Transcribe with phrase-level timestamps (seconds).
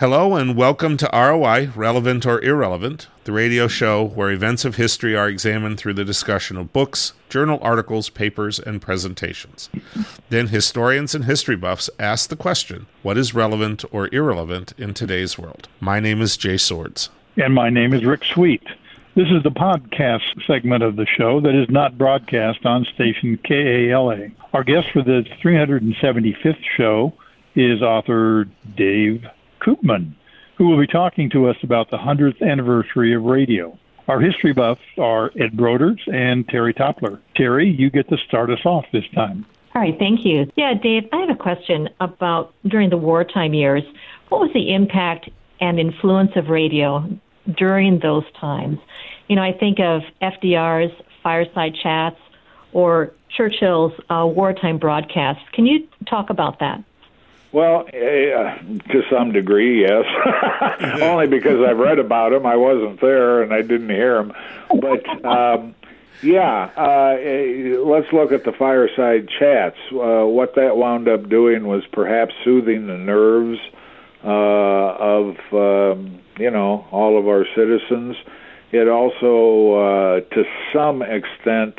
[0.00, 5.14] Hello and welcome to ROI, Relevant or Irrelevant, the radio show where events of history
[5.14, 9.68] are examined through the discussion of books, journal articles, papers, and presentations.
[10.30, 15.38] Then historians and history buffs ask the question what is relevant or irrelevant in today's
[15.38, 15.68] world?
[15.80, 17.10] My name is Jay Swords.
[17.36, 18.62] And my name is Rick Sweet.
[19.16, 24.30] This is the podcast segment of the show that is not broadcast on station KALA.
[24.54, 27.12] Our guest for the 375th show
[27.54, 29.26] is author Dave
[29.60, 30.14] Koopman,
[30.56, 33.78] who will be talking to us about the 100th anniversary of radio.
[34.08, 37.20] Our history buffs are Ed Broders and Terry Toppler.
[37.36, 39.46] Terry, you get to start us off this time.
[39.74, 40.50] All right, thank you.
[40.56, 43.84] Yeah, Dave, I have a question about during the wartime years.
[44.28, 45.30] What was the impact
[45.60, 47.08] and influence of radio
[47.56, 48.78] during those times?
[49.28, 52.18] You know, I think of FDR's fireside chats
[52.72, 55.44] or Churchill's uh, wartime broadcasts.
[55.52, 56.82] Can you talk about that?
[57.52, 57.92] Well, uh,
[58.92, 60.04] to some degree, yes.
[61.02, 62.46] Only because I've read about him.
[62.46, 64.32] I wasn't there and I didn't hear him.
[64.80, 65.74] But um,
[66.22, 69.76] yeah, uh, eh, let's look at the fireside chats.
[69.90, 73.58] Uh, what that wound up doing was perhaps soothing the nerves
[74.22, 78.16] uh, of um, you know all of our citizens.
[78.70, 81.74] It also, uh, to some extent,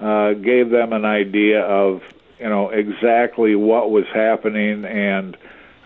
[0.00, 2.02] uh, gave them an idea of
[2.40, 5.36] you know exactly what was happening and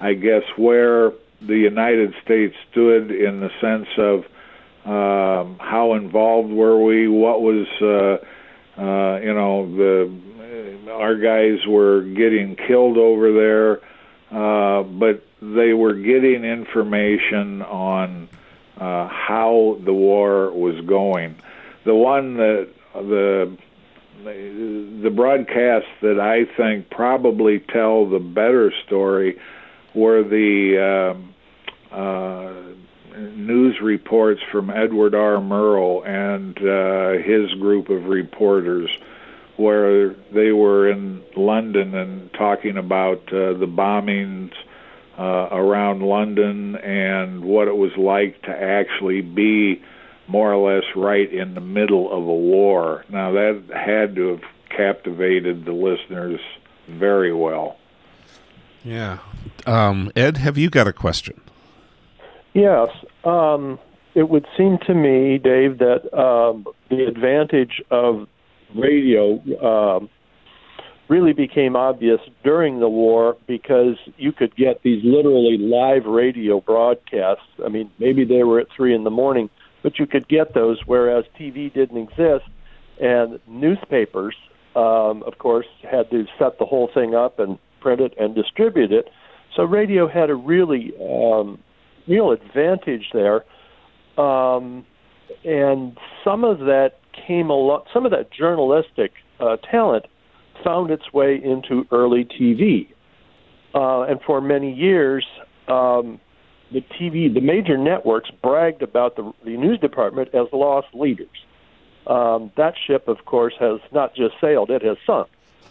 [0.01, 4.25] I guess where the United States stood in the sense of
[4.85, 10.13] um, how involved were we, what was uh, uh, you know the
[10.91, 13.81] our guys were getting killed over there,
[14.31, 18.29] uh, but they were getting information on
[18.77, 21.37] uh, how the war was going.
[21.85, 23.57] The one that the
[24.25, 29.39] the broadcasts that I think probably tell the better story
[29.95, 31.35] were the um,
[31.91, 32.53] uh,
[33.19, 35.37] news reports from Edward R.
[35.37, 38.91] Murrow and uh, his group of reporters,
[39.57, 44.53] where they were in London and talking about uh, the bombings
[45.19, 49.83] uh, around London and what it was like to actually be
[50.33, 53.05] more or less right in the middle of a war.
[53.11, 54.43] Now, that had to have
[54.75, 56.41] captivated the listeners
[56.89, 57.77] very well.
[58.83, 59.19] Yeah.
[59.67, 61.39] Um, Ed, have you got a question?
[62.55, 62.89] Yes.
[63.25, 63.79] Um,
[64.15, 68.27] it would seem to me, Dave, that um, the advantage of
[68.75, 70.09] radio um,
[71.09, 77.45] really became obvious during the war because you could get these literally live radio broadcasts.
[77.63, 79.51] I mean, maybe they were at three in the morning,
[79.83, 82.45] but you could get those, whereas TV didn't exist.
[83.01, 84.35] And newspapers,
[84.77, 88.93] um, of course, had to set the whole thing up and print it and distribute
[88.93, 89.11] it.
[89.57, 91.59] So radio had a really um,
[92.07, 93.45] real advantage there.
[94.17, 94.87] Um,
[95.45, 100.07] and some of that came along, some of that journalistic uh, talent
[100.63, 102.89] found its way into early TV.
[103.75, 105.27] Uh, and for many years,
[105.69, 106.21] um,
[106.73, 111.29] the TV, the major networks bragged about the, the news department as loss leaders.
[112.07, 115.29] Um, that ship, of course, has not just sailed, it has sunk.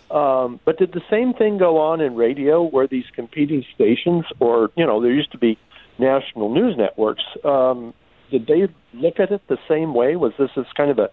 [0.10, 4.70] Um, but did the same thing go on in radio where these competing stations, or,
[4.76, 5.58] you know, there used to be
[5.98, 7.94] national news networks, um,
[8.30, 10.16] did they look at it the same way?
[10.16, 11.10] Was this this kind of a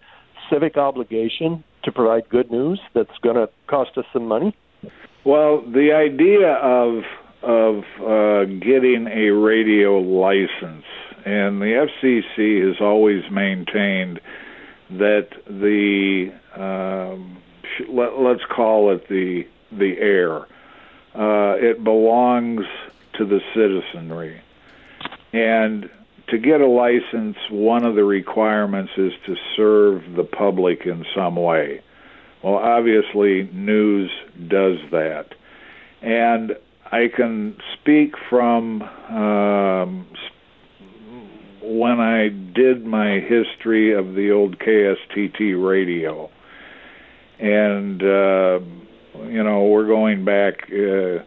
[0.49, 4.55] civic obligation to provide good news that's going to cost us some money?
[5.25, 7.03] Well, the idea of
[7.41, 10.85] of uh, getting a radio license,
[11.25, 14.19] and the FCC has always maintained
[14.91, 17.37] that the um,
[17.87, 20.39] let, us call it the the air.
[21.15, 22.65] Uh, it belongs
[23.13, 24.41] to the citizenry,
[25.31, 25.89] and
[26.27, 31.35] to get a license, one of the requirements is to serve the public in some
[31.35, 31.81] way.
[32.43, 34.11] Well, obviously, news
[34.47, 35.33] does that,
[36.01, 36.55] and
[36.91, 40.07] I can speak from um,
[41.61, 46.31] when I did my history of the old KSTT radio,
[47.37, 48.59] and uh,
[49.27, 50.67] you know we're going back.
[50.71, 51.23] Uh,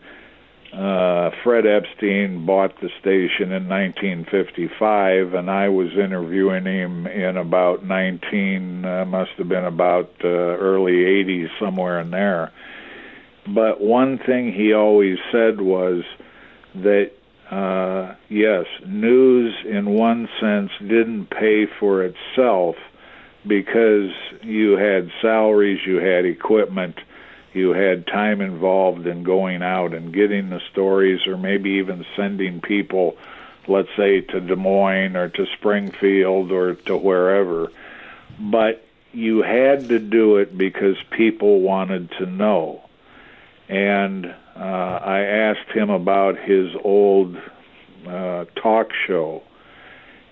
[0.76, 7.84] uh, Fred Epstein bought the station in 1955, and I was interviewing him in about
[7.84, 12.50] 19, uh, must have been about uh, early 80s, somewhere in there
[13.46, 16.04] but one thing he always said was
[16.74, 17.12] that,
[17.50, 22.76] uh, yes, news in one sense didn't pay for itself
[23.46, 24.10] because
[24.42, 26.96] you had salaries, you had equipment,
[27.52, 32.60] you had time involved in going out and getting the stories, or maybe even sending
[32.60, 33.16] people
[33.68, 37.70] let's say to Des Moines or to Springfield or to wherever.
[38.38, 42.82] But you had to do it because people wanted to know.
[43.69, 47.37] And uh, I asked him about his old
[48.06, 49.43] uh, talk show.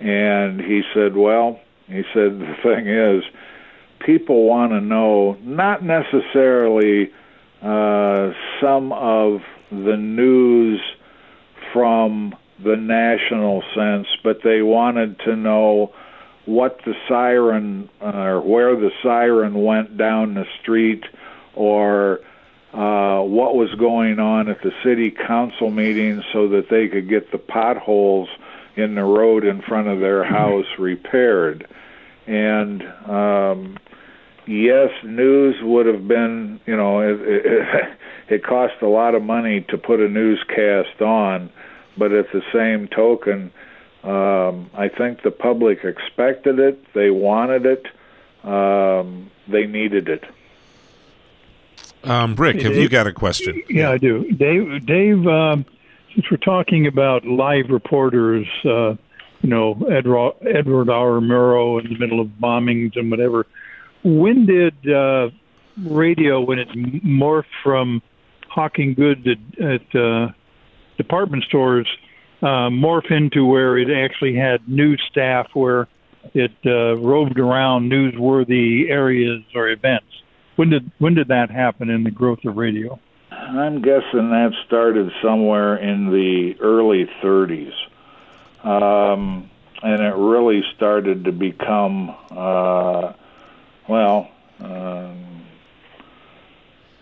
[0.00, 3.22] And he said, Well, he said, the thing is,
[4.04, 7.10] people want to know not necessarily
[7.62, 9.40] uh, some of
[9.70, 10.80] the news
[11.72, 15.92] from the national sense, but they wanted to know
[16.46, 21.04] what the siren uh, or where the siren went down the street
[21.54, 22.20] or
[22.72, 27.32] uh, what was going on at the city council meeting so that they could get
[27.32, 28.28] the potholes
[28.76, 31.66] in the road in front of their house repaired.
[32.26, 33.76] And um,
[34.46, 39.62] yes, news would have been, you know, it, it, it cost a lot of money
[39.68, 41.50] to put a newscast on,
[41.98, 43.52] but at the same token,
[44.04, 47.86] um, I think the public expected it, they wanted it,
[48.44, 50.24] um, they needed it.
[52.04, 53.62] Um, Rick, have you got a question?
[53.68, 54.30] Yeah, I do.
[54.32, 55.66] Dave, Dave um,
[56.14, 58.94] since we're talking about live reporters, uh,
[59.42, 61.20] you know, Edward, Edward R.
[61.20, 63.46] Murrow in the middle of bombings and whatever,
[64.02, 65.30] when did uh,
[65.84, 68.02] radio, when it morphed from
[68.48, 70.28] hawking goods at, at uh,
[70.96, 71.86] department stores,
[72.42, 75.88] uh, morph into where it actually had news staff where
[76.34, 80.06] it uh, roved around newsworthy areas or events?
[80.56, 82.98] When did when did that happen in the growth of radio?
[83.30, 87.72] I'm guessing that started somewhere in the early 30s,
[88.64, 89.48] um,
[89.82, 93.12] and it really started to become uh,
[93.88, 94.30] well.
[94.60, 95.26] Um,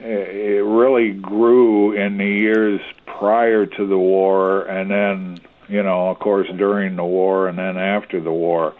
[0.00, 6.18] it really grew in the years prior to the war, and then you know, of
[6.18, 8.74] course, during the war, and then after the war.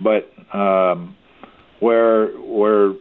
[0.00, 1.16] But um,
[1.80, 2.94] where where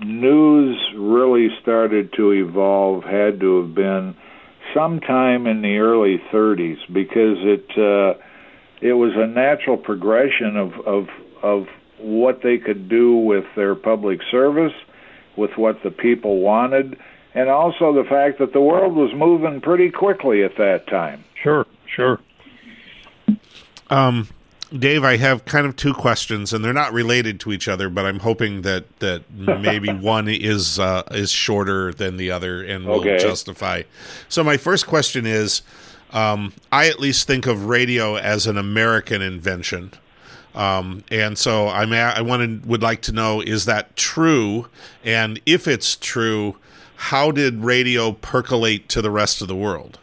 [0.00, 4.16] news really started to evolve had to have been
[4.74, 8.18] sometime in the early 30s because it uh,
[8.80, 11.08] it was a natural progression of of
[11.42, 11.66] of
[11.98, 14.74] what they could do with their public service,
[15.36, 16.98] with what the people wanted,
[17.34, 21.24] and also the fact that the world was moving pretty quickly at that time.
[21.42, 22.20] Sure, sure.
[23.88, 24.28] Um,
[24.76, 28.04] Dave, I have kind of two questions, and they're not related to each other, but
[28.04, 32.96] I'm hoping that that maybe one is uh, is shorter than the other and will
[33.00, 33.16] Okay.
[33.18, 33.82] justify.
[34.28, 35.62] So, my first question is,
[36.12, 39.92] um, I at least think of radio as an American invention,
[40.56, 44.66] um, and so I'm a- I wanted would like to know is that true,
[45.04, 46.56] and if it's true,
[46.96, 50.00] how did radio percolate to the rest of the world?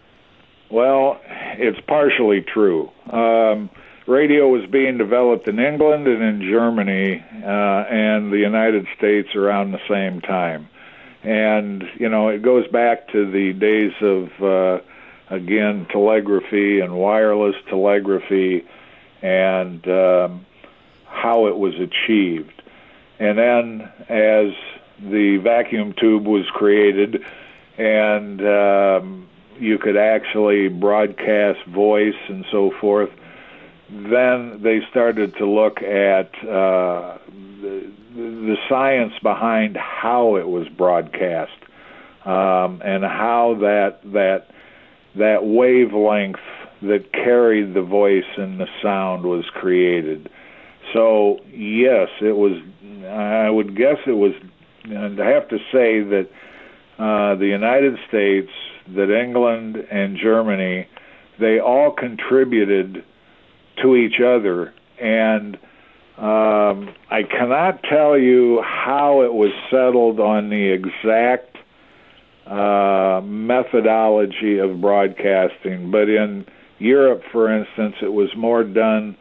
[0.69, 1.19] Well,
[1.57, 2.89] it's partially true.
[3.11, 3.69] Um,
[4.07, 9.71] radio was being developed in England and in Germany uh, and the United States around
[9.71, 10.67] the same time.
[11.23, 14.83] And, you know, it goes back to the days of, uh,
[15.29, 18.65] again, telegraphy and wireless telegraphy
[19.21, 20.45] and um,
[21.05, 22.61] how it was achieved.
[23.19, 24.53] And then as
[24.99, 27.23] the vacuum tube was created
[27.77, 33.09] and um, you could actually broadcast voice and so forth,
[33.93, 37.17] then they started to look at uh,
[37.61, 41.51] the, the science behind how it was broadcast
[42.25, 44.47] um, and how that that
[45.15, 46.39] that wavelength
[46.81, 50.29] that carried the voice and the sound was created.
[50.93, 52.53] So yes, it was.
[53.07, 54.33] I would guess it was.
[54.85, 56.27] And I have to say that
[56.99, 58.49] uh, the United States,
[58.95, 60.87] that England and Germany,
[61.39, 63.03] they all contributed
[63.81, 65.55] to each other, and
[66.17, 71.57] um, I cannot tell you how it was settled on the exact
[72.45, 76.45] uh, methodology of broadcasting, but in
[76.77, 79.17] Europe, for instance, it was more done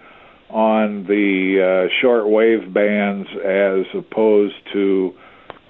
[0.50, 5.14] on the uh, short wave bands as opposed to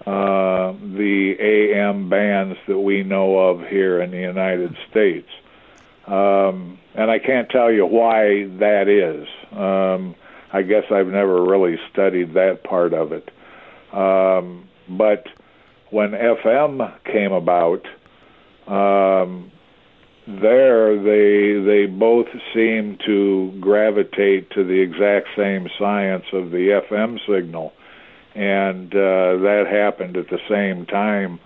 [0.06, 5.28] uh, the AM bands that we know of here in the United States.
[6.06, 9.26] Um, and I can't tell you why that is.
[9.56, 10.14] Um,
[10.52, 13.30] I guess I've never really studied that part of it.
[13.92, 15.26] Um, but
[15.90, 17.86] when FM came about,
[18.66, 19.50] um,
[20.26, 27.18] there they they both seem to gravitate to the exact same science of the FM
[27.26, 27.72] signal,
[28.34, 31.40] and uh, that happened at the same time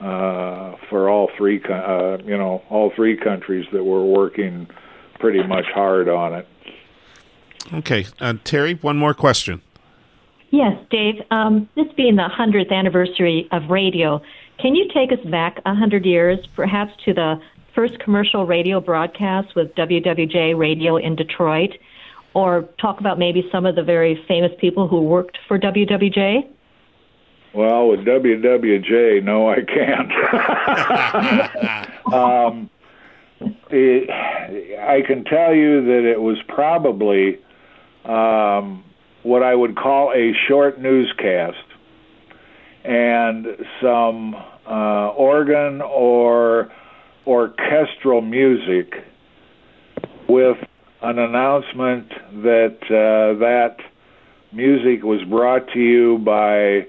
[0.00, 4.66] uh, for all three, uh, you know, all three countries that were working
[5.18, 6.48] pretty much hard on it.
[7.72, 9.60] Okay, uh, Terry, one more question.
[10.50, 11.22] Yes, Dave.
[11.30, 14.20] Um, this being the 100th anniversary of radio,
[14.58, 17.40] can you take us back 100 years, perhaps to the
[17.74, 21.70] first commercial radio broadcast with WWJ Radio in Detroit,
[22.34, 26.48] or talk about maybe some of the very famous people who worked for WWJ?
[27.52, 30.12] Well, with WWJ, no, I can't.
[32.14, 32.70] um,
[33.70, 34.08] it,
[34.78, 37.38] I can tell you that it was probably
[38.04, 38.84] um,
[39.24, 41.56] what I would call a short newscast
[42.84, 43.46] and
[43.82, 46.70] some uh, organ or
[47.26, 48.94] orchestral music
[50.28, 50.56] with
[51.02, 52.08] an announcement
[52.42, 53.78] that uh, that
[54.52, 56.86] music was brought to you by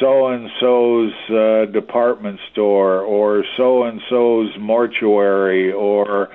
[0.00, 6.28] so and so's uh, department store or so and so's mortuary or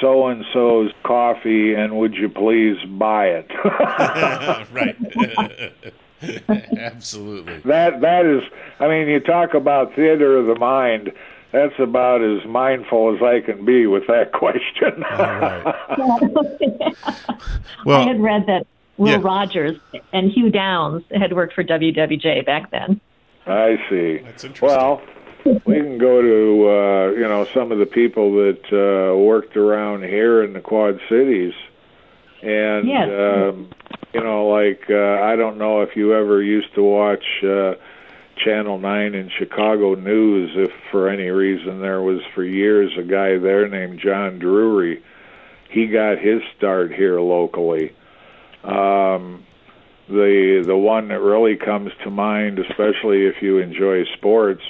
[0.00, 3.50] so and so's coffee and would you please buy it?
[4.72, 4.96] Right.
[6.78, 7.58] Absolutely.
[7.66, 8.42] That that is
[8.80, 11.12] i mean you talk about theater of the mind
[11.52, 15.02] that's about as mindful as I can be with that question.
[17.84, 18.66] well, I had read that
[18.98, 19.20] Will yeah.
[19.22, 19.78] Rogers
[20.12, 23.00] and Hugh Downs had worked for WWJ back then.
[23.46, 24.18] I see.
[24.18, 24.78] That's interesting.
[24.78, 25.02] Well,
[25.64, 30.02] we can go to uh, you know some of the people that uh, worked around
[30.02, 31.54] here in the Quad Cities,
[32.42, 33.08] and yes.
[33.08, 33.70] um,
[34.12, 37.24] you know, like uh, I don't know if you ever used to watch.
[37.42, 37.74] Uh,
[38.44, 43.38] Channel 9 in Chicago News if for any reason there was for years a guy
[43.38, 45.02] there named John Drury.
[45.70, 47.92] He got his start here locally.
[48.64, 49.44] Um,
[50.08, 54.62] the the one that really comes to mind, especially if you enjoy sports,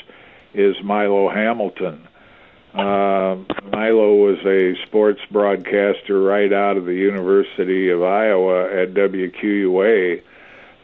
[0.55, 2.09] is Milo Hamilton.
[2.75, 3.37] Uh,
[3.73, 10.23] Milo was a sports broadcaster right out of the University of Iowa at WQUA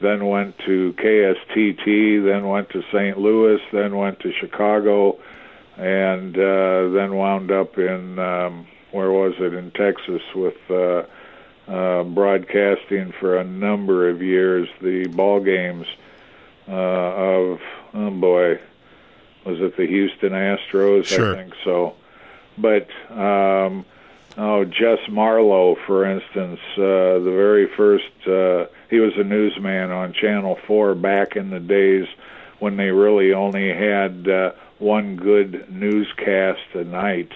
[0.02, 3.16] then went to KSTT, then went to St.
[3.16, 5.18] Louis, then went to Chicago,
[5.76, 11.04] and uh, then wound up in um, where was it in Texas with uh,
[11.72, 15.86] uh, broadcasting for a number of years the ball games
[16.68, 17.60] uh, of
[17.94, 18.60] oh boy
[19.44, 21.34] was it the Houston Astros sure.
[21.34, 21.94] I think so
[22.58, 23.84] but um,
[24.36, 30.12] oh Jess Marlow for instance uh, the very first uh, he was a newsman on
[30.12, 32.06] Channel 4 back in the days
[32.58, 37.32] when they really only had uh, one good newscast a night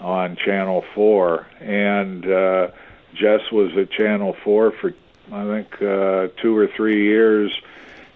[0.00, 1.46] on Channel 4.
[1.60, 2.68] And uh,
[3.14, 4.94] Jess was at Channel 4 for,
[5.32, 7.52] I think, uh, two or three years.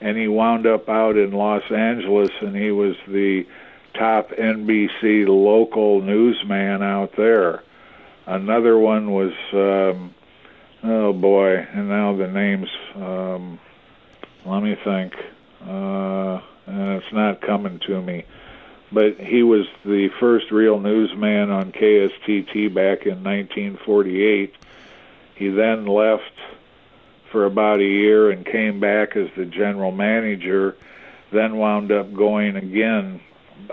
[0.01, 3.47] And he wound up out in Los Angeles, and he was the
[3.95, 7.63] top NBC local newsman out there.
[8.27, 10.15] Another one was um,
[10.87, 12.69] Oh boy, and now the names.
[12.95, 13.59] Um,
[14.45, 15.15] let me think.
[15.67, 18.25] Uh, it's not coming to me.
[18.93, 24.55] But he was the first real newsman on KSTT back in 1948.
[25.37, 26.33] He then left
[27.31, 30.77] for about a year and came back as the general manager.
[31.33, 33.21] Then wound up going again,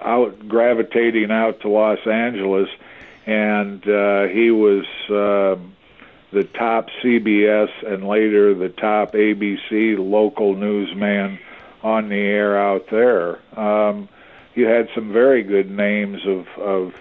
[0.01, 2.69] out gravitating out to Los Angeles,
[3.25, 4.85] and uh, he was.
[5.09, 5.57] Uh,
[6.31, 11.39] the top CBS and later the top ABC local newsman
[11.83, 13.39] on the air out there.
[13.59, 14.07] Um,
[14.55, 16.93] you had some very good names of of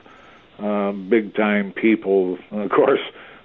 [0.59, 2.39] um, big time people.
[2.51, 3.01] Of course,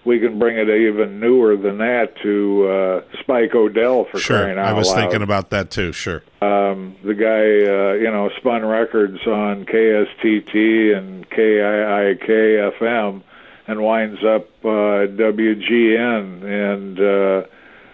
[0.06, 4.42] we can bring it even newer than that to uh, Spike O'Dell for sure.
[4.42, 4.96] crying out I was loud.
[4.98, 5.92] thinking about that too.
[5.92, 6.22] Sure.
[6.42, 13.24] Um, the guy, uh, you know, spun records on KSTT and KIIK FM
[13.68, 17.48] and winds up uh, WGN and uh,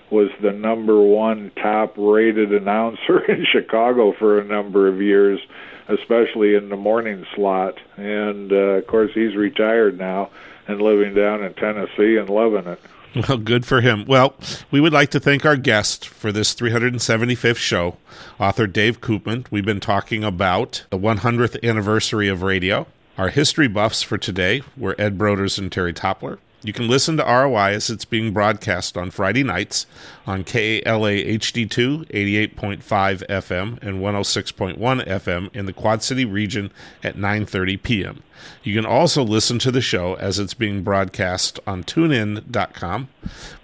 [0.10, 5.40] was the number one top rated announcer in Chicago for a number of years,
[5.88, 7.80] especially in the morning slot.
[7.96, 10.30] And uh, of course, he's retired now
[10.72, 12.80] and living down in Tennessee and loving it.
[13.28, 14.06] Well, good for him.
[14.06, 14.36] Well,
[14.72, 17.98] we would like to thank our guest for this 375th show,
[18.40, 19.48] author Dave Koopman.
[19.52, 22.88] We've been talking about the 100th anniversary of radio.
[23.18, 26.38] Our history buffs for today were Ed Broders and Terry Toppler.
[26.64, 29.88] You can listen to ROI as it's being broadcast on Friday nights
[30.28, 34.78] on KALA HD2 88.5 FM and 106.1
[35.08, 36.72] FM in the Quad City region
[37.04, 38.24] at 9:30 p.m.
[38.62, 43.10] You can also listen to the show as it's being broadcast on tunein.com.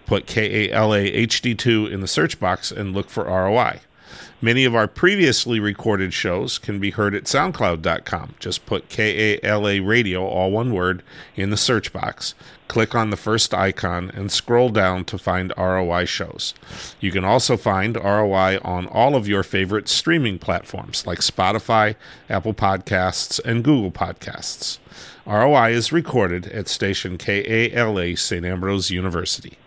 [0.07, 3.81] Put KALA HD2 in the search box and look for ROI.
[4.41, 8.35] Many of our previously recorded shows can be heard at SoundCloud.com.
[8.39, 11.03] Just put KALA Radio, all one word,
[11.35, 12.35] in the search box.
[12.67, 16.53] Click on the first icon and scroll down to find ROI shows.
[16.99, 21.95] You can also find ROI on all of your favorite streaming platforms like Spotify,
[22.29, 24.79] Apple Podcasts, and Google Podcasts.
[25.25, 28.45] ROI is recorded at station KALA St.
[28.45, 29.57] Ambrose University.